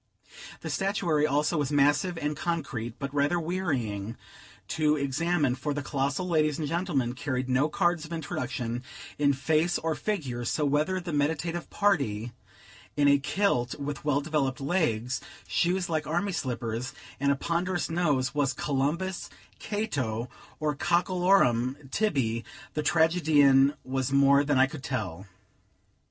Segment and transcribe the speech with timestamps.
[0.61, 4.17] The statuary also was massive and concrete, but rather wearying
[4.69, 8.81] to examine; for the colossal ladies and gentlemen, carried no cards of introduction
[9.19, 12.31] in face or figure; so, whether the meditative party
[12.97, 18.33] in a kilt, with well developed legs, shoes like army slippers, and a ponderous nose,
[18.33, 19.29] was Columbus,
[19.59, 20.29] Cato,
[20.59, 22.43] or Cockelorum Tibby,
[22.73, 25.27] the tragedian, was more than I could tell.